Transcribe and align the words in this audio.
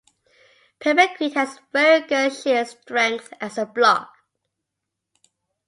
Papercrete 0.79 1.35
has 1.35 1.59
very 1.71 2.01
good 2.07 2.33
shear 2.33 2.65
strength 2.65 3.31
as 3.39 3.59
a 3.59 3.67
block. 3.67 4.11